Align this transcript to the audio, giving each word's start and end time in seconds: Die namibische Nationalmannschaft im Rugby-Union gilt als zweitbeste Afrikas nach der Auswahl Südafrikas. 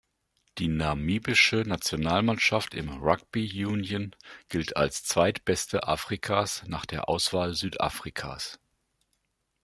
Die 0.57 0.67
namibische 0.67 1.57
Nationalmannschaft 1.57 2.73
im 2.73 2.89
Rugby-Union 2.89 4.15
gilt 4.49 4.75
als 4.75 5.03
zweitbeste 5.03 5.83
Afrikas 5.87 6.63
nach 6.65 6.87
der 6.87 7.07
Auswahl 7.07 7.53
Südafrikas. 7.53 8.59